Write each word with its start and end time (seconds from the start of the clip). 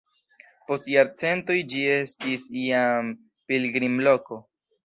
Post 0.69 0.87
jarcentoj 0.93 1.57
ĝi 1.73 1.83
estis 1.97 2.47
jam 2.63 3.15
pilgrimloko. 3.53 4.43